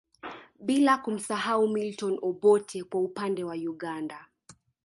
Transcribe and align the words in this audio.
Bila 0.59 0.97
kumsahau 0.97 1.67
Milton 1.67 2.19
Obote 2.21 2.83
kwa 2.83 3.01
upande 3.01 3.43
wa 3.43 3.53
Uganda 3.55 4.25